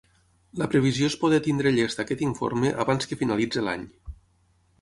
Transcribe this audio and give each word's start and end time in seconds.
La 0.61 0.67
previsió 0.71 1.09
és 1.11 1.17
poder 1.25 1.39
tindre 1.49 1.75
llest 1.75 2.03
aquest 2.05 2.25
informe 2.31 2.75
abans 2.85 3.11
que 3.13 3.19
finalitze 3.23 3.67
l’any. 3.69 3.89